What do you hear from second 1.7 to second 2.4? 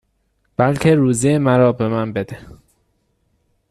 به من بده